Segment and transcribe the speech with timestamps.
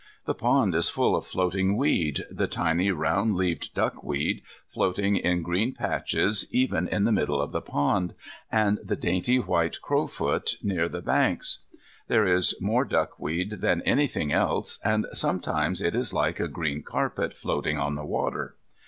[0.25, 5.75] The pond is full of floating weed, the tiny round leaved duckweed, floating in green
[5.75, 8.15] patches even in the middle of the pond,
[8.51, 11.65] and the dainty white crowfoot, near the banks.
[12.07, 17.35] There is more duckweed than anything else, and sometimes it is like a green carpet
[17.37, 18.55] floating on the water.